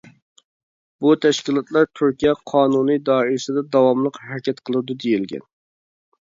[1.05, 5.49] بۇ تەشكىلاتلار تۈركىيە قانۇنى دائىرىسىدە داۋاملىق ھەرىكەت قىلىدۇ دېيىلگەن.